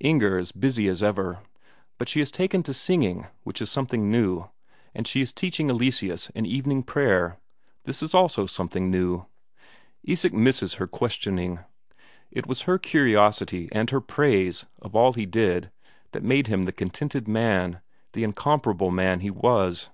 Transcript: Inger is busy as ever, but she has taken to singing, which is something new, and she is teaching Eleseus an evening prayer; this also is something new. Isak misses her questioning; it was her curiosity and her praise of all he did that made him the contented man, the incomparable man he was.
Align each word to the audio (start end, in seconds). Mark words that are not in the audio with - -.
Inger 0.00 0.38
is 0.38 0.50
busy 0.50 0.88
as 0.88 1.02
ever, 1.02 1.40
but 1.98 2.08
she 2.08 2.20
has 2.20 2.30
taken 2.30 2.62
to 2.62 2.72
singing, 2.72 3.26
which 3.42 3.60
is 3.60 3.70
something 3.70 4.10
new, 4.10 4.48
and 4.94 5.06
she 5.06 5.20
is 5.20 5.30
teaching 5.30 5.68
Eleseus 5.68 6.30
an 6.34 6.46
evening 6.46 6.82
prayer; 6.82 7.36
this 7.84 8.14
also 8.14 8.44
is 8.44 8.50
something 8.50 8.90
new. 8.90 9.26
Isak 10.02 10.32
misses 10.32 10.76
her 10.80 10.86
questioning; 10.86 11.58
it 12.30 12.46
was 12.46 12.62
her 12.62 12.78
curiosity 12.78 13.68
and 13.72 13.90
her 13.90 14.00
praise 14.00 14.64
of 14.80 14.96
all 14.96 15.12
he 15.12 15.26
did 15.26 15.70
that 16.12 16.22
made 16.24 16.46
him 16.46 16.62
the 16.62 16.72
contented 16.72 17.28
man, 17.28 17.82
the 18.14 18.24
incomparable 18.24 18.90
man 18.90 19.20
he 19.20 19.30
was. 19.30 19.90